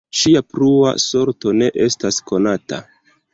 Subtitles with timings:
[0.19, 2.81] Ŝia plua sorto ne estas konata.